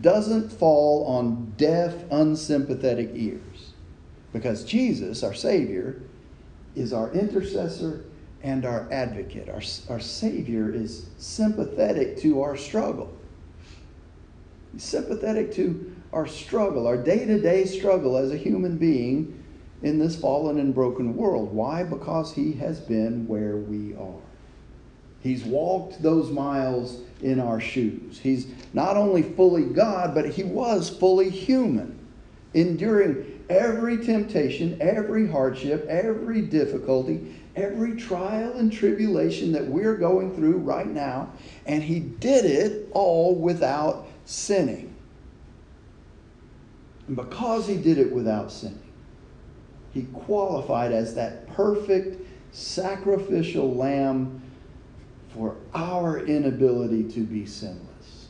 doesn't 0.00 0.50
fall 0.50 1.04
on 1.06 1.52
deaf, 1.56 1.94
unsympathetic 2.10 3.10
ears. 3.14 3.51
Because 4.32 4.64
Jesus, 4.64 5.22
our 5.22 5.34
Savior, 5.34 6.00
is 6.74 6.92
our 6.92 7.12
intercessor 7.12 8.04
and 8.42 8.64
our 8.64 8.88
advocate. 8.90 9.48
Our, 9.48 9.62
our 9.88 10.00
Savior 10.00 10.72
is 10.72 11.06
sympathetic 11.18 12.18
to 12.18 12.40
our 12.42 12.56
struggle. 12.56 13.14
He's 14.72 14.84
sympathetic 14.84 15.52
to 15.54 15.94
our 16.12 16.26
struggle, 16.26 16.86
our 16.86 16.96
day 16.96 17.24
to 17.24 17.40
day 17.40 17.64
struggle 17.64 18.16
as 18.16 18.32
a 18.32 18.36
human 18.36 18.78
being 18.78 19.42
in 19.82 19.98
this 19.98 20.16
fallen 20.16 20.58
and 20.58 20.74
broken 20.74 21.16
world. 21.16 21.52
Why? 21.52 21.82
Because 21.82 22.32
He 22.32 22.52
has 22.54 22.80
been 22.80 23.26
where 23.26 23.56
we 23.56 23.94
are. 23.94 24.20
He's 25.20 25.44
walked 25.44 26.02
those 26.02 26.30
miles 26.30 27.00
in 27.22 27.38
our 27.38 27.60
shoes. 27.60 28.18
He's 28.18 28.48
not 28.72 28.96
only 28.96 29.22
fully 29.22 29.64
God, 29.64 30.14
but 30.14 30.28
He 30.28 30.42
was 30.42 30.90
fully 30.90 31.30
human, 31.30 31.98
enduring 32.54 33.31
every 33.52 33.98
temptation, 33.98 34.76
every 34.80 35.28
hardship, 35.28 35.86
every 35.88 36.42
difficulty, 36.42 37.36
every 37.54 37.96
trial 37.96 38.54
and 38.54 38.72
tribulation 38.72 39.52
that 39.52 39.66
we're 39.66 39.96
going 39.96 40.34
through 40.34 40.56
right 40.58 40.86
now, 40.86 41.30
and 41.66 41.82
he 41.82 42.00
did 42.00 42.44
it 42.44 42.88
all 42.92 43.34
without 43.34 44.06
sinning. 44.24 44.94
And 47.06 47.16
because 47.16 47.66
he 47.66 47.76
did 47.76 47.98
it 47.98 48.12
without 48.12 48.50
sinning, 48.50 48.78
he 49.92 50.04
qualified 50.04 50.92
as 50.92 51.14
that 51.16 51.46
perfect 51.48 52.26
sacrificial 52.52 53.74
lamb 53.74 54.40
for 55.34 55.56
our 55.74 56.24
inability 56.24 57.04
to 57.12 57.20
be 57.20 57.44
sinless. 57.44 58.28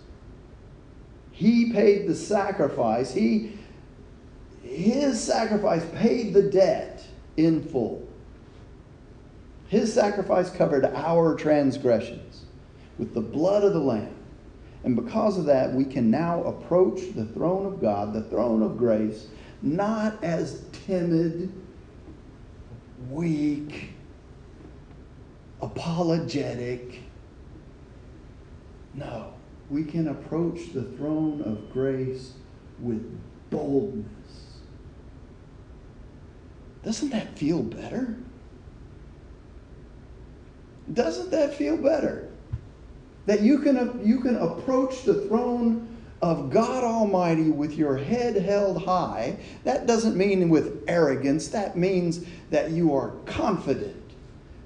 He 1.31 1.73
paid 1.73 2.07
the 2.07 2.15
sacrifice. 2.15 3.13
He 3.13 3.59
his 4.63 5.23
sacrifice 5.23 5.85
paid 5.95 6.33
the 6.33 6.43
debt 6.43 7.05
in 7.37 7.63
full. 7.63 8.07
His 9.69 9.93
sacrifice 9.93 10.51
covered 10.51 10.85
our 10.85 11.35
transgressions 11.35 12.45
with 12.99 13.15
the 13.15 13.21
blood 13.21 13.65
of 13.65 13.73
the 13.73 13.81
Lamb. 13.81 14.15
And 14.85 14.97
because 14.97 15.39
of 15.39 15.45
that, 15.47 15.73
we 15.73 15.85
can 15.85 16.11
now 16.11 16.43
approach 16.45 17.15
the 17.15 17.25
throne 17.27 17.67
of 17.67 17.81
God, 17.81 18.13
the 18.13 18.25
throne 18.25 18.63
of 18.63 18.77
grace, 18.77 19.29
not 19.63 20.23
as 20.23 20.65
timid, 20.87 21.53
weak, 23.11 23.91
apologetic. 25.61 27.01
No, 28.95 29.33
we 29.71 29.85
can 29.85 30.09
approach 30.09 30.73
the 30.73 30.83
throne 30.83 31.43
of 31.43 31.73
grace 31.73 32.33
with 32.81 33.19
boldness 33.51 34.52
doesn't 36.85 37.11
that 37.11 37.39
feel 37.39 37.63
better? 37.63 38.17
Doesn't 40.93 41.31
that 41.31 41.55
feel 41.55 41.77
better? 41.77 42.29
That 43.27 43.41
you 43.41 43.61
can, 43.61 44.01
you 44.05 44.21
can 44.21 44.37
approach 44.37 45.03
the 45.05 45.27
throne 45.27 45.89
of 46.21 46.51
God 46.51 46.85
Almighty 46.85 47.51
with 47.51 47.75
your 47.75 47.97
head 47.97 48.37
held 48.37 48.83
high. 48.85 49.37
That 49.65 49.87
doesn't 49.87 50.17
mean 50.17 50.49
with 50.49 50.85
arrogance, 50.89 51.49
that 51.49 51.77
means 51.77 52.25
that 52.51 52.71
you 52.71 52.95
are 52.95 53.11
confident 53.27 54.03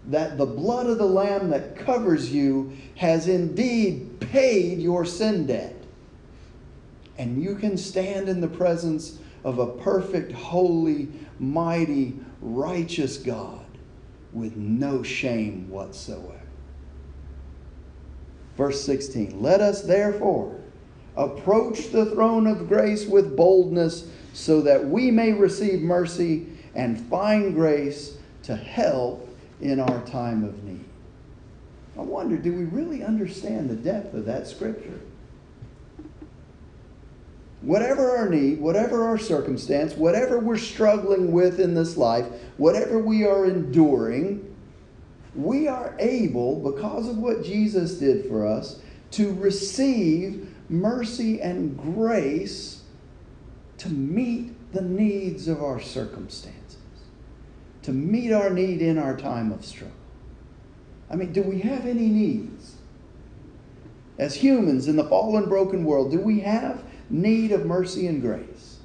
that 0.08 0.38
the 0.38 0.46
blood 0.46 0.87
of 0.87 0.99
the 0.99 1.06
Lamb 1.06 1.50
that 1.50 1.76
covers 1.76 2.32
you 2.32 2.73
has 2.96 3.28
indeed 3.28 4.20
paid 4.20 4.78
your 4.78 5.04
sin 5.04 5.46
debt. 5.46 5.75
And 7.18 7.42
you 7.42 7.56
can 7.56 7.76
stand 7.76 8.28
in 8.28 8.40
the 8.40 8.49
presence 8.49 9.18
of 9.47 9.61
a 9.61 9.67
perfect, 9.67 10.33
holy, 10.33 11.07
mighty, 11.38 12.19
righteous 12.41 13.17
God 13.17 13.65
with 14.33 14.57
no 14.57 15.05
shame 15.05 15.71
whatsoever. 15.71 16.41
Verse 18.57 18.85
16 18.85 19.41
Let 19.41 19.61
us 19.61 19.83
therefore 19.83 20.61
approach 21.17 21.93
the 21.93 22.07
throne 22.07 22.49
of 22.49 22.67
grace 22.67 23.07
with 23.07 23.37
boldness 23.37 24.11
so 24.33 24.61
that 24.62 24.85
we 24.85 25.12
may 25.12 25.33
receive 25.33 25.81
mercy 25.81 26.49
and 26.75 27.00
find 27.03 27.55
grace 27.55 28.19
to 28.43 28.57
help 28.57 29.29
in 29.61 29.79
our 29.79 30.05
time 30.07 30.43
of 30.43 30.65
need. 30.65 30.85
I 31.97 32.03
wonder, 32.03 32.37
do 32.37 32.53
we 32.53 32.65
really 32.65 33.05
understand 33.05 33.71
the 33.71 33.76
depth 33.76 34.12
of 34.12 34.25
that 34.26 34.49
scripture? 34.49 35.00
Whatever 37.63 38.17
our 38.17 38.29
need, 38.29 38.61
whatever 38.61 39.05
our 39.05 39.19
circumstance, 39.19 39.95
whatever 39.95 40.39
we're 40.39 40.57
struggling 40.57 41.33
with 41.33 41.59
in 41.59 41.75
this 41.75 41.97
life, 41.97 42.27
whatever 42.57 42.99
we 42.99 43.25
are 43.25 43.47
enduring, 43.47 44.55
we 45.35 45.69
are 45.69 45.95
able, 45.99 46.61
because 46.71 47.09
of 47.09 47.19
what 47.19 47.45
Jesus 47.45 47.99
did 47.99 48.27
for 48.27 48.47
us, 48.47 48.81
to 49.13 49.35
receive 49.35 50.55
mercy 50.69 51.41
and 51.41 51.77
grace 51.77 52.83
to 53.79 53.89
meet 53.91 54.53
the 54.73 54.83
needs 54.83 55.49
of 55.49 55.63
our 55.63 55.81
circumstances, 55.81 56.79
to 57.83 57.93
meet 57.93 58.33
our 58.33 58.51
need 58.51 58.81
in 58.83 58.99
our 58.99 59.17
time 59.17 59.53
of 59.53 59.65
struggle. 59.65 59.95
I 61.11 61.17
mean, 61.17 61.33
do 61.33 61.43
we 61.43 61.61
have 61.61 61.87
any 61.87 62.09
needs? 62.09 62.77
As 64.19 64.35
humans 64.35 64.89
in 64.89 64.97
the 64.97 65.09
fallen, 65.09 65.49
broken 65.49 65.85
world, 65.85 66.11
do 66.11 66.19
we 66.19 66.41
have 66.41 66.83
need 67.11 67.53
of 67.53 67.67
mercy 67.67 68.07
and 68.07 68.21
grace? 68.21 68.79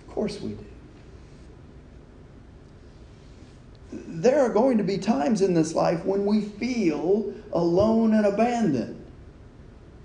Of 0.00 0.14
course 0.14 0.40
we 0.40 0.50
do. 0.50 0.64
There 3.92 4.40
are 4.40 4.50
going 4.50 4.78
to 4.78 4.84
be 4.84 4.98
times 4.98 5.40
in 5.40 5.54
this 5.54 5.74
life 5.74 6.04
when 6.04 6.26
we 6.26 6.42
feel 6.42 7.32
alone 7.52 8.14
and 8.14 8.26
abandoned. 8.26 9.02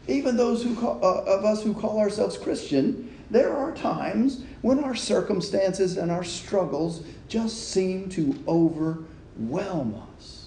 Even 0.08 0.38
those 0.38 0.64
who 0.64 0.76
call, 0.76 1.04
uh, 1.04 1.24
of 1.24 1.46
us 1.46 1.64
who 1.64 1.74
call 1.74 2.00
ourselves 2.00 2.38
Christian, 2.38 3.14
there 3.30 3.56
are 3.56 3.74
times 3.74 4.44
when 4.62 4.84
our 4.84 4.96
circumstances 4.96 5.98
and 5.98 6.12
our 6.12 6.24
struggles 6.24 7.04
just 7.28 7.72
seem 7.72 8.10
to 8.10 8.42
overwhelm 8.48 10.02
us. 10.18 10.43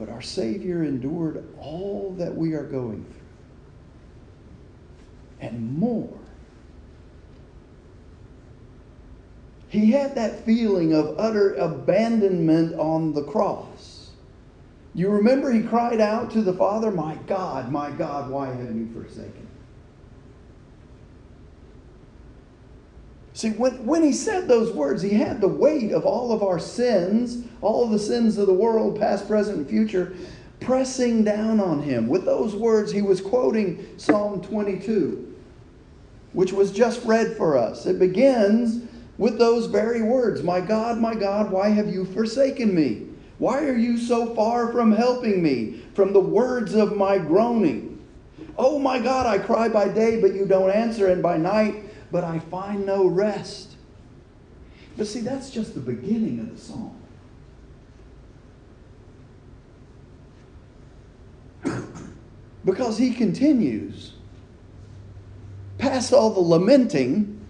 But 0.00 0.08
our 0.08 0.22
Savior 0.22 0.82
endured 0.82 1.46
all 1.60 2.14
that 2.16 2.34
we 2.34 2.54
are 2.54 2.64
going 2.64 3.04
through 3.04 3.20
and 5.40 5.78
more. 5.78 6.18
He 9.68 9.92
had 9.92 10.14
that 10.16 10.44
feeling 10.44 10.94
of 10.94 11.18
utter 11.18 11.54
abandonment 11.54 12.74
on 12.78 13.12
the 13.12 13.24
cross. 13.24 14.10
You 14.94 15.10
remember 15.10 15.52
he 15.52 15.62
cried 15.62 16.00
out 16.00 16.30
to 16.32 16.42
the 16.42 16.52
Father, 16.54 16.90
My 16.90 17.14
God, 17.26 17.70
my 17.70 17.90
God, 17.90 18.30
why 18.30 18.48
have 18.48 18.74
you 18.74 18.88
forsaken 18.92 19.39
See, 23.32 23.50
when, 23.50 23.86
when 23.86 24.02
he 24.02 24.12
said 24.12 24.48
those 24.48 24.72
words, 24.72 25.02
he 25.02 25.10
had 25.10 25.40
the 25.40 25.48
weight 25.48 25.92
of 25.92 26.04
all 26.04 26.32
of 26.32 26.42
our 26.42 26.58
sins, 26.58 27.44
all 27.60 27.84
of 27.84 27.90
the 27.90 27.98
sins 27.98 28.38
of 28.38 28.46
the 28.46 28.52
world, 28.52 28.98
past, 28.98 29.28
present, 29.28 29.58
and 29.58 29.68
future, 29.68 30.14
pressing 30.58 31.24
down 31.24 31.60
on 31.60 31.82
him. 31.82 32.08
With 32.08 32.24
those 32.24 32.54
words, 32.54 32.92
he 32.92 33.02
was 33.02 33.20
quoting 33.20 33.86
Psalm 33.96 34.42
22, 34.42 35.34
which 36.32 36.52
was 36.52 36.72
just 36.72 37.04
read 37.04 37.36
for 37.36 37.56
us. 37.56 37.86
It 37.86 37.98
begins 37.98 38.88
with 39.16 39.38
those 39.38 39.66
very 39.66 40.02
words 40.02 40.42
My 40.42 40.60
God, 40.60 40.98
my 40.98 41.14
God, 41.14 41.50
why 41.50 41.68
have 41.68 41.88
you 41.88 42.04
forsaken 42.06 42.74
me? 42.74 43.06
Why 43.38 43.64
are 43.64 43.76
you 43.76 43.96
so 43.96 44.34
far 44.34 44.70
from 44.70 44.92
helping 44.92 45.42
me, 45.42 45.80
from 45.94 46.12
the 46.12 46.20
words 46.20 46.74
of 46.74 46.96
my 46.96 47.16
groaning? 47.16 47.98
Oh 48.58 48.78
my 48.78 48.98
God, 48.98 49.26
I 49.26 49.38
cry 49.38 49.68
by 49.68 49.88
day, 49.88 50.20
but 50.20 50.34
you 50.34 50.44
don't 50.44 50.70
answer, 50.70 51.06
and 51.06 51.22
by 51.22 51.38
night, 51.38 51.84
but 52.10 52.24
I 52.24 52.38
find 52.38 52.86
no 52.86 53.06
rest. 53.06 53.76
But 54.96 55.06
see, 55.06 55.20
that's 55.20 55.50
just 55.50 55.74
the 55.74 55.80
beginning 55.80 56.40
of 56.40 56.50
the 56.50 56.60
song. 56.60 56.96
because 62.64 62.98
he 62.98 63.12
continues 63.12 64.14
past 65.78 66.12
all 66.12 66.30
the 66.30 66.40
lamenting 66.40 67.40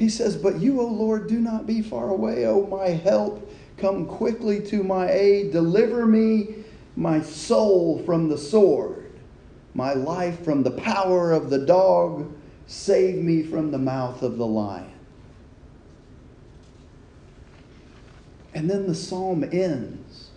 He 0.00 0.08
says, 0.08 0.34
But 0.34 0.58
you, 0.60 0.80
O 0.80 0.86
Lord, 0.86 1.28
do 1.28 1.38
not 1.38 1.66
be 1.66 1.82
far 1.82 2.08
away, 2.08 2.46
O 2.46 2.66
my 2.66 2.88
help. 2.88 3.52
Come 3.76 4.06
quickly 4.06 4.58
to 4.68 4.82
my 4.82 5.10
aid. 5.10 5.52
Deliver 5.52 6.06
me, 6.06 6.64
my 6.96 7.20
soul, 7.20 8.02
from 8.06 8.30
the 8.30 8.38
sword, 8.38 8.99
my 9.74 9.92
life 9.92 10.44
from 10.44 10.62
the 10.62 10.70
power 10.70 11.32
of 11.32 11.50
the 11.50 11.58
dog. 11.58 12.32
Save 12.66 13.16
me 13.16 13.42
from 13.42 13.70
the 13.70 13.78
mouth 13.78 14.22
of 14.22 14.38
the 14.38 14.46
lion. 14.46 14.92
And 18.54 18.68
then 18.68 18.86
the 18.86 18.94
psalm 18.94 19.44
ends. 19.52 20.30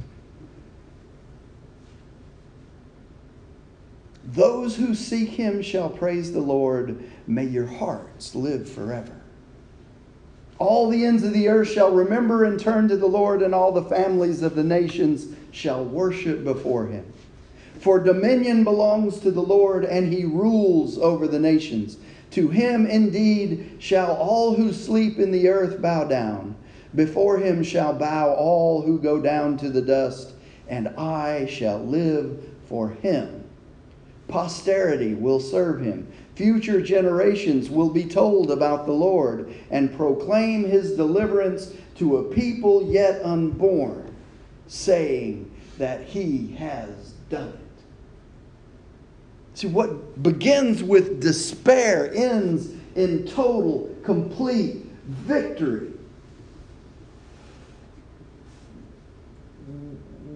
Those 4.24 4.78
who 4.78 4.96
seek 4.96 5.30
him 5.30 5.62
shall 5.62 5.90
praise 5.90 6.32
the 6.32 6.42
Lord. 6.42 7.04
May 7.28 7.46
your 7.46 7.68
hearts 7.68 8.34
live 8.34 8.70
forever. 8.70 9.22
All 10.58 10.90
the 10.90 11.06
ends 11.06 11.24
of 11.24 11.34
the 11.34 11.50
earth 11.50 11.70
shall 11.70 11.92
remember 11.92 12.44
and 12.46 12.60
turn 12.60 12.88
to 12.88 12.98
the 12.98 13.06
Lord, 13.08 13.42
and 13.42 13.54
all 13.54 13.72
the 13.72 13.84
families 13.84 14.42
of 14.42 14.56
the 14.56 14.64
nations 14.64 15.28
shall 15.52 15.84
worship 15.84 16.44
before 16.44 16.88
him. 16.88 17.13
For 17.84 18.00
dominion 18.00 18.64
belongs 18.64 19.20
to 19.20 19.30
the 19.30 19.42
Lord, 19.42 19.84
and 19.84 20.08
he 20.08 20.24
rules 20.24 20.98
over 20.98 21.28
the 21.28 21.38
nations. 21.38 21.98
To 22.32 22.48
him 22.48 22.86
indeed 22.86 23.76
shall 23.80 24.16
all 24.16 24.56
who 24.56 24.72
sleep 24.72 25.20
in 25.20 25.32
the 25.32 25.50
earth 25.50 25.82
bow 25.82 26.06
down. 26.06 26.56
Before 26.96 27.40
him 27.40 27.62
shall 27.62 27.94
bow 27.94 28.36
all 28.36 28.84
who 28.84 28.98
go 28.98 29.20
down 29.20 29.58
to 29.58 29.70
the 29.70 29.82
dust, 29.82 30.32
and 30.70 30.88
I 30.98 31.46
shall 31.48 31.84
live 31.84 32.42
for 32.70 32.88
him. 32.88 33.44
Posterity 34.30 35.14
will 35.14 35.42
serve 35.42 35.82
him. 35.82 36.08
Future 36.36 36.80
generations 36.80 37.70
will 37.70 37.90
be 37.90 38.06
told 38.06 38.50
about 38.50 38.86
the 38.86 38.94
Lord 38.94 39.54
and 39.72 39.94
proclaim 39.94 40.64
his 40.64 40.96
deliverance 40.96 41.74
to 41.96 42.16
a 42.16 42.34
people 42.34 42.90
yet 42.90 43.22
unborn, 43.26 44.16
saying 44.68 45.52
that 45.78 46.06
he 46.06 46.56
has 46.58 47.12
done 47.30 47.50
it. 47.50 47.63
See, 49.56 49.68
what 49.68 50.22
begins 50.22 50.84
with 50.84 51.22
despair 51.22 52.12
ends 52.14 52.70
in 52.96 53.28
total, 53.28 53.96
complete 54.04 54.86
victory. 55.06 55.92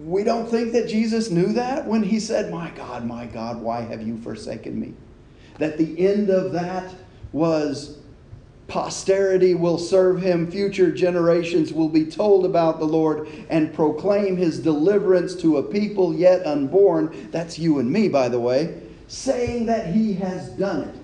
We 0.04 0.24
don't 0.24 0.48
think 0.48 0.72
that 0.72 0.88
Jesus 0.88 1.30
knew 1.30 1.52
that 1.52 1.86
when 1.86 2.02
he 2.02 2.18
said, 2.20 2.50
My 2.50 2.70
God, 2.70 3.04
my 3.04 3.26
God, 3.26 3.60
why 3.60 3.82
have 3.82 4.00
you 4.00 4.16
forsaken 4.18 4.78
me? 4.78 4.94
that 5.58 5.76
the 5.76 6.06
end 6.06 6.30
of 6.30 6.52
that 6.52 6.94
was 7.32 7.98
posterity 8.68 9.54
will 9.54 9.78
serve 9.78 10.20
him, 10.22 10.50
future 10.50 10.90
generations 10.92 11.72
will 11.72 11.88
be 11.88 12.04
told 12.04 12.44
about 12.44 12.78
the 12.78 12.84
Lord 12.84 13.28
and 13.50 13.72
proclaim 13.72 14.36
his 14.36 14.60
deliverance 14.60 15.34
to 15.36 15.56
a 15.56 15.62
people 15.62 16.14
yet 16.14 16.46
unborn. 16.46 17.30
That's 17.30 17.58
you 17.58 17.78
and 17.78 17.90
me, 17.90 18.08
by 18.08 18.28
the 18.28 18.40
way, 18.40 18.80
saying 19.08 19.66
that 19.66 19.92
he 19.92 20.12
has 20.14 20.50
done 20.50 20.88
it. 20.88 20.94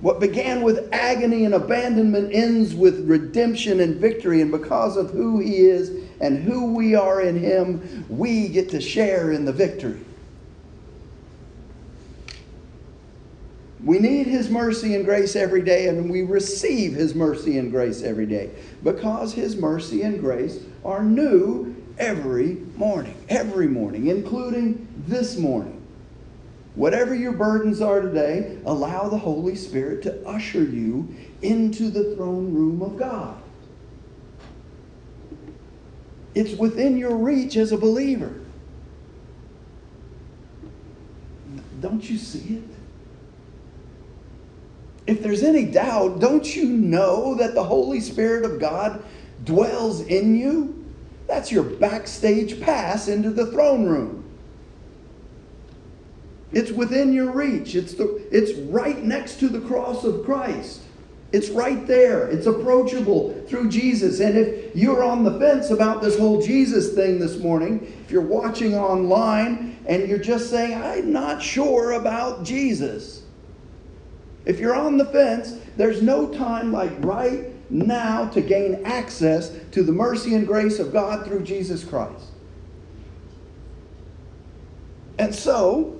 What 0.00 0.20
began 0.20 0.62
with 0.62 0.88
agony 0.92 1.44
and 1.44 1.54
abandonment 1.54 2.32
ends 2.32 2.74
with 2.74 3.08
redemption 3.08 3.80
and 3.80 3.96
victory, 3.96 4.40
and 4.40 4.50
because 4.50 4.96
of 4.96 5.10
who 5.10 5.38
he 5.40 5.56
is 5.56 5.90
and 6.20 6.42
who 6.42 6.72
we 6.74 6.94
are 6.94 7.20
in 7.20 7.36
him, 7.38 8.06
we 8.08 8.48
get 8.48 8.70
to 8.70 8.80
share 8.80 9.32
in 9.32 9.44
the 9.44 9.52
victory. 9.52 10.00
We 13.84 13.98
need 13.98 14.26
His 14.26 14.50
mercy 14.50 14.94
and 14.96 15.04
grace 15.04 15.36
every 15.36 15.62
day, 15.62 15.88
and 15.88 16.10
we 16.10 16.22
receive 16.22 16.92
His 16.92 17.14
mercy 17.14 17.58
and 17.58 17.70
grace 17.70 18.02
every 18.02 18.26
day 18.26 18.50
because 18.82 19.32
His 19.32 19.56
mercy 19.56 20.02
and 20.02 20.20
grace 20.20 20.58
are 20.84 21.02
new 21.02 21.76
every 21.96 22.54
morning, 22.76 23.14
every 23.28 23.68
morning, 23.68 24.08
including 24.08 24.87
this 25.08 25.36
morning. 25.36 25.74
Whatever 26.74 27.14
your 27.14 27.32
burdens 27.32 27.80
are 27.80 28.00
today, 28.00 28.58
allow 28.64 29.08
the 29.08 29.18
Holy 29.18 29.56
Spirit 29.56 30.02
to 30.02 30.26
usher 30.26 30.62
you 30.62 31.08
into 31.42 31.90
the 31.90 32.14
throne 32.14 32.54
room 32.54 32.82
of 32.82 32.96
God. 32.96 33.40
It's 36.34 36.54
within 36.54 36.96
your 36.96 37.16
reach 37.16 37.56
as 37.56 37.72
a 37.72 37.76
believer. 37.76 38.32
Don't 41.80 42.08
you 42.08 42.18
see 42.18 42.56
it? 42.56 42.78
if 45.08 45.22
there's 45.22 45.42
any 45.42 45.64
doubt, 45.64 46.20
don't 46.20 46.54
you 46.54 46.66
know 46.66 47.34
that 47.36 47.54
the 47.54 47.64
Holy 47.64 47.98
Spirit 47.98 48.44
of 48.44 48.60
God 48.60 49.02
dwells 49.42 50.02
in 50.02 50.36
you? 50.36 50.84
That's 51.26 51.50
your 51.50 51.62
backstage 51.62 52.60
pass 52.60 53.08
into 53.08 53.30
the 53.30 53.46
throne 53.46 53.86
room. 53.86 54.17
It's 56.52 56.70
within 56.70 57.12
your 57.12 57.30
reach. 57.30 57.74
It's, 57.74 57.94
the, 57.94 58.26
it's 58.30 58.58
right 58.70 59.02
next 59.02 59.38
to 59.40 59.48
the 59.48 59.60
cross 59.60 60.04
of 60.04 60.24
Christ. 60.24 60.82
It's 61.30 61.50
right 61.50 61.86
there. 61.86 62.26
It's 62.28 62.46
approachable 62.46 63.44
through 63.48 63.68
Jesus. 63.68 64.20
And 64.20 64.38
if 64.38 64.74
you're 64.74 65.04
on 65.04 65.24
the 65.24 65.38
fence 65.38 65.70
about 65.70 66.00
this 66.00 66.18
whole 66.18 66.40
Jesus 66.40 66.94
thing 66.94 67.18
this 67.18 67.38
morning, 67.38 67.92
if 68.02 68.10
you're 68.10 68.22
watching 68.22 68.74
online 68.74 69.78
and 69.86 70.08
you're 70.08 70.18
just 70.18 70.48
saying, 70.48 70.80
I'm 70.82 71.12
not 71.12 71.42
sure 71.42 71.92
about 71.92 72.44
Jesus, 72.44 73.24
if 74.46 74.58
you're 74.58 74.74
on 74.74 74.96
the 74.96 75.04
fence, 75.04 75.58
there's 75.76 76.00
no 76.00 76.32
time 76.32 76.72
like 76.72 76.92
right 77.04 77.52
now 77.70 78.26
to 78.30 78.40
gain 78.40 78.80
access 78.86 79.52
to 79.72 79.82
the 79.82 79.92
mercy 79.92 80.34
and 80.34 80.46
grace 80.46 80.78
of 80.78 80.94
God 80.94 81.26
through 81.26 81.42
Jesus 81.42 81.84
Christ. 81.84 82.24
And 85.18 85.34
so, 85.34 85.97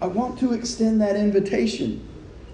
I 0.00 0.06
want 0.06 0.38
to 0.40 0.52
extend 0.52 1.00
that 1.00 1.16
invitation. 1.16 2.06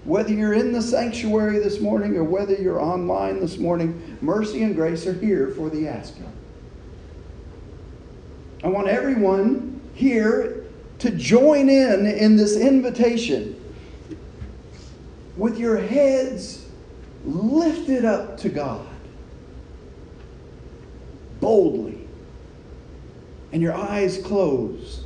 Whether 0.03 0.33
you're 0.33 0.53
in 0.53 0.71
the 0.71 0.81
sanctuary 0.81 1.59
this 1.59 1.79
morning 1.79 2.15
or 2.15 2.23
whether 2.23 2.53
you're 2.55 2.79
online 2.79 3.39
this 3.39 3.57
morning, 3.57 4.17
mercy 4.21 4.63
and 4.63 4.75
grace 4.75 5.05
are 5.07 5.13
here 5.13 5.49
for 5.49 5.69
the 5.69 5.87
asking. 5.87 6.31
I 8.63 8.67
want 8.67 8.87
everyone 8.87 9.81
here 9.93 10.65
to 10.99 11.11
join 11.11 11.69
in 11.69 12.05
in 12.05 12.35
this 12.35 12.55
invitation 12.55 13.59
with 15.37 15.57
your 15.57 15.77
heads 15.77 16.65
lifted 17.25 18.05
up 18.05 18.37
to 18.37 18.49
God 18.49 18.87
boldly 21.39 22.07
and 23.51 23.61
your 23.61 23.73
eyes 23.73 24.17
closed, 24.17 25.04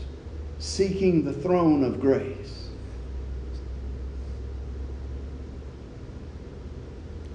seeking 0.59 1.23
the 1.23 1.33
throne 1.33 1.83
of 1.83 2.01
grace. 2.01 2.67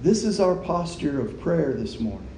This 0.03 0.23
is 0.23 0.39
our 0.39 0.55
posture 0.55 1.19
of 1.19 1.39
prayer 1.41 1.73
this 1.73 1.99
morning 1.99 2.29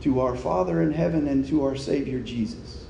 to 0.00 0.20
our 0.20 0.36
Father 0.36 0.82
in 0.82 0.92
heaven 0.92 1.28
and 1.28 1.46
to 1.48 1.64
our 1.64 1.76
Savior 1.76 2.20
Jesus. 2.20 2.86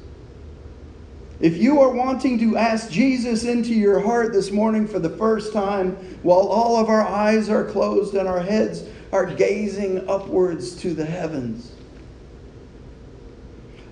If 1.39 1.59
you 1.59 1.81
are 1.83 1.91
wanting 1.91 2.39
to 2.39 2.57
ask 2.57 2.91
Jesus 2.91 3.45
into 3.45 3.75
your 3.75 4.01
heart 4.01 4.33
this 4.33 4.51
morning 4.51 4.89
for 4.89 4.99
the 4.99 5.11
first 5.11 5.53
time, 5.53 5.93
while 6.23 6.47
all 6.49 6.81
of 6.81 6.89
our 6.89 7.03
eyes 7.03 7.51
are 7.51 7.65
closed 7.65 8.15
and 8.15 8.27
our 8.27 8.41
heads 8.41 8.85
are 9.13 9.27
gazing 9.27 10.09
upwards 10.09 10.75
to 10.77 10.95
the 10.95 11.05
heavens, 11.05 11.73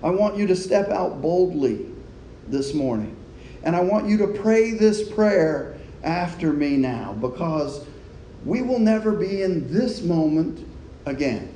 I 0.01 0.09
want 0.09 0.37
you 0.37 0.47
to 0.47 0.55
step 0.55 0.89
out 0.89 1.21
boldly 1.21 1.85
this 2.47 2.73
morning. 2.73 3.15
And 3.65 3.75
I 3.75 3.81
want 3.81 4.07
you 4.07 4.17
to 4.17 4.27
pray 4.27 4.71
this 4.71 5.11
prayer 5.11 5.75
after 6.03 6.53
me 6.53 6.77
now 6.77 7.13
because 7.19 7.85
we 8.45 8.61
will 8.61 8.79
never 8.79 9.11
be 9.11 9.41
in 9.41 9.73
this 9.73 10.03
moment 10.03 10.65
again. 11.07 11.51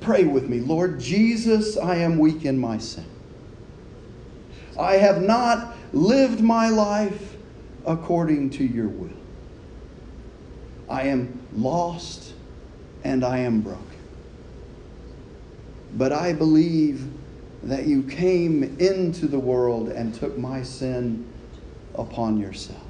Pray 0.00 0.24
with 0.24 0.48
me. 0.48 0.60
Lord 0.60 0.98
Jesus, 0.98 1.76
I 1.76 1.96
am 1.96 2.18
weak 2.18 2.46
in 2.46 2.58
my 2.58 2.78
sin. 2.78 3.04
I 4.78 4.94
have 4.94 5.20
not 5.20 5.76
lived 5.92 6.40
my 6.40 6.70
life 6.70 7.36
according 7.84 8.48
to 8.50 8.64
your 8.64 8.88
will. 8.88 9.10
I 10.88 11.02
am 11.02 11.38
lost 11.54 12.32
and 13.04 13.22
I 13.24 13.38
am 13.38 13.60
broken. 13.60 13.84
But 15.94 16.14
I 16.14 16.32
believe 16.32 17.10
that 17.62 17.86
you 17.86 18.02
came 18.02 18.62
into 18.78 19.26
the 19.26 19.38
world 19.38 19.88
and 19.88 20.14
took 20.14 20.38
my 20.38 20.62
sin 20.62 21.30
upon 21.94 22.38
yourself. 22.38 22.82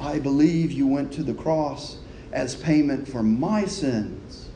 I 0.00 0.18
believe 0.18 0.72
you 0.72 0.86
went 0.86 1.12
to 1.14 1.22
the 1.22 1.34
cross 1.34 1.98
as 2.32 2.56
payment 2.56 3.08
for 3.08 3.22
my 3.22 3.64
sins 3.64 4.48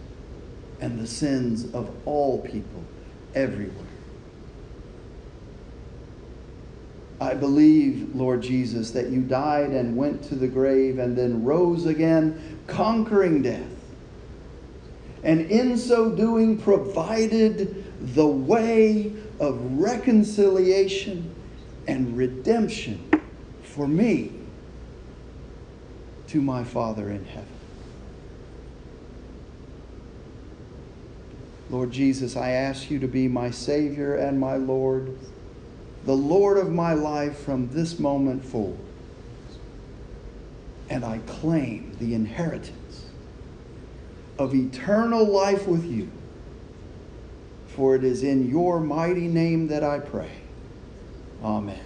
and 0.81 0.99
the 0.99 1.07
sins 1.07 1.73
of 1.75 1.91
all 2.05 2.41
people 2.41 2.85
everywhere. 3.35 3.85
I 7.21 7.35
believe, 7.35 8.15
Lord 8.15 8.43
Jesus, 8.43 8.93
that 8.93 9.09
you 9.09 9.23
died 9.23 9.71
and 9.71 9.97
went 9.97 10.23
to 10.25 10.37
the 10.37 10.47
grave 10.47 10.99
and 10.99 11.17
then 11.17 11.45
rose 11.45 11.87
again, 11.87 12.61
conquering 12.67 13.43
death. 13.43 13.78
And 15.23 15.51
in 15.51 15.77
so 15.77 16.11
doing, 16.11 16.59
provided 16.59 17.85
the 18.15 18.27
way 18.27 19.13
of 19.41 19.79
reconciliation 19.79 21.35
and 21.87 22.17
redemption 22.17 23.11
for 23.63 23.89
me 23.89 24.33
to 26.29 26.41
my 26.41 26.63
Father 26.63 27.11
in 27.11 27.25
heaven. 27.25 27.49
Lord 31.71 31.91
Jesus, 31.91 32.37
I 32.37 32.51
ask 32.51 32.91
you 32.91 32.99
to 32.99 33.09
be 33.09 33.29
my 33.29 33.51
Savior 33.51 34.15
and 34.17 34.41
my 34.41 34.57
Lord, 34.57 35.19
the 36.05 36.17
Lord 36.17 36.57
of 36.57 36.71
my 36.71 36.95
life 36.95 37.39
from 37.41 37.69
this 37.71 37.99
moment 37.99 38.45
forward. 38.45 38.79
And 40.89 41.05
I 41.05 41.19
claim 41.27 41.95
the 41.99 42.15
inheritance 42.15 42.78
of 44.39 44.55
eternal 44.55 45.25
life 45.25 45.67
with 45.67 45.85
you. 45.85 46.11
For 47.69 47.95
it 47.95 48.05
is 48.05 48.23
in 48.23 48.49
your 48.49 48.81
mighty 48.81 49.29
name 49.29 49.69
that 49.69 49.85
I 49.85 49.99
pray. 49.99 50.31
Amen. 51.43 51.81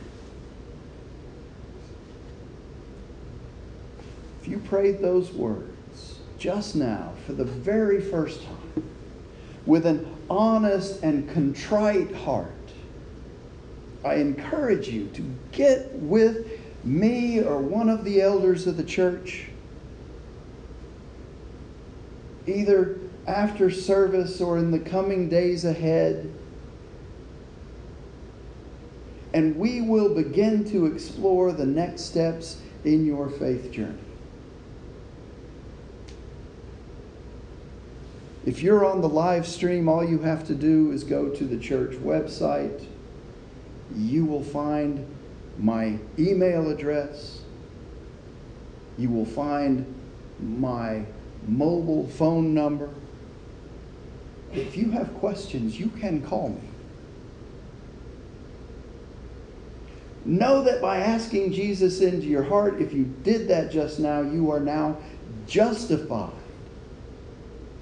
If 4.41 4.49
you 4.49 4.59
prayed 4.59 5.01
those 5.01 5.33
words 5.33 6.19
just 6.39 6.75
now 6.75 7.13
for 7.27 7.33
the 7.33 7.45
very 7.45 8.01
first 8.01 8.43
time, 8.43 8.89
with 9.67 9.87
an 9.87 10.17
honest 10.29 11.03
and 11.03 11.31
contrite 11.31 12.15
heart, 12.15 12.51
I 14.05 14.15
encourage 14.15 14.89
you 14.89 15.07
to 15.09 15.23
get 15.53 15.93
with 15.93 16.59
me 16.83 17.41
or 17.41 17.59
one 17.59 17.89
of 17.89 18.05
the 18.05 18.21
elders 18.21 18.67
of 18.67 18.77
the 18.77 18.83
church, 18.83 19.52
either 22.47 22.99
after 23.27 23.71
service 23.71 24.41
or 24.41 24.59
in 24.59 24.71
the 24.71 24.79
coming 24.79 25.29
days 25.29 25.65
ahead. 25.65 26.33
And 29.35 29.57
we 29.57 29.81
will 29.81 30.15
begin 30.15 30.65
to 30.71 30.87
explore 30.87 31.53
the 31.53 31.65
next 31.65 32.03
steps 32.03 32.61
in 32.85 33.07
your 33.07 33.31
faith 33.31 33.73
journey. 33.73 33.99
If 38.45 38.61
you're 38.61 38.85
on 38.85 39.01
the 39.01 39.09
live 39.09 39.47
stream, 39.47 39.89
all 39.89 40.05
you 40.05 40.19
have 40.19 40.47
to 40.49 40.55
do 40.55 40.91
is 40.91 41.05
go 41.05 41.29
to 41.29 41.45
the 41.45 41.57
church 41.57 41.93
website. 41.93 42.85
You 43.95 44.25
will 44.25 44.43
find 44.43 45.07
my 45.59 45.99
email 46.19 46.69
address. 46.69 47.43
You 48.99 49.11
will 49.11 49.25
find 49.25 49.87
my 50.41 51.05
mobile 51.47 52.09
phone 52.09 52.55
number. 52.55 52.91
If 54.53 54.77
you 54.77 54.91
have 54.91 55.15
questions, 55.15 55.79
you 55.79 55.89
can 55.89 56.23
call 56.23 56.51
me. 56.51 56.69
Know 60.25 60.63
that 60.63 60.81
by 60.81 60.99
asking 60.99 61.53
Jesus 61.53 62.01
into 62.01 62.27
your 62.27 62.45
heart, 62.45 62.81
if 62.81 62.93
you 62.93 63.05
did 63.23 63.49
that 63.49 63.73
just 63.73 63.99
now, 63.99 64.21
you 64.21 64.51
are 64.53 64.61
now 64.61 64.99
justified 65.47 66.33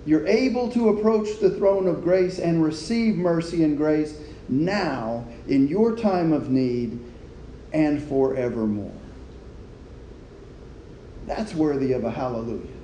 you're 0.07 0.27
able 0.27 0.70
to 0.73 0.88
approach 0.90 1.38
the 1.40 1.51
throne 1.51 1.87
of 1.87 2.03
grace 2.03 2.38
and 2.38 2.64
receive 2.64 3.16
mercy 3.16 3.64
and 3.64 3.77
grace 3.77 4.18
now 4.49 5.25
in 5.46 5.68
your 5.68 5.94
time 5.96 6.33
of 6.33 6.51
need 6.51 6.99
and 7.73 8.03
forevermore. 8.03 8.92
That's 11.27 11.55
worthy 11.55 11.92
of 11.92 12.05
a 12.05 12.11
hallelujah. 12.11 12.80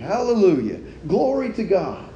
Hallelujah. 0.00 0.80
Glory 1.06 1.52
to 1.54 1.64
God. 1.64 2.08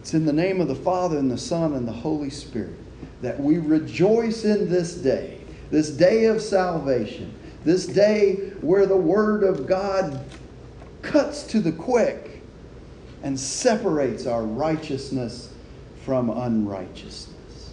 It's 0.00 0.14
in 0.14 0.26
the 0.26 0.32
name 0.32 0.60
of 0.60 0.68
the 0.68 0.74
Father 0.74 1.18
and 1.18 1.30
the 1.30 1.38
Son 1.38 1.74
and 1.74 1.88
the 1.88 1.92
Holy 1.92 2.30
Spirit 2.30 2.76
that 3.22 3.40
we 3.40 3.58
rejoice 3.58 4.44
in 4.44 4.68
this 4.68 4.94
day, 4.94 5.40
this 5.70 5.90
day 5.90 6.26
of 6.26 6.42
salvation, 6.42 7.34
this 7.64 7.86
day 7.86 8.50
where 8.60 8.84
the 8.84 8.96
Word 8.96 9.42
of 9.42 9.66
God 9.66 10.22
cuts 11.00 11.42
to 11.44 11.60
the 11.60 11.72
quick 11.72 12.42
and 13.22 13.38
separates 13.40 14.26
our 14.26 14.42
righteousness 14.44 15.54
from 16.04 16.28
unrighteousness. 16.28 17.72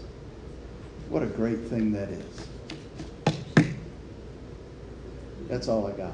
What 1.10 1.24
a 1.24 1.28
great 1.28 1.60
thing 1.60 1.92
that 1.92 2.08
is. 2.08 2.48
That's 5.50 5.68
all 5.68 5.86
I 5.88 5.92
got. 5.92 6.14